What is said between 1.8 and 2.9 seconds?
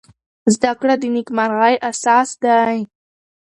اساس دی.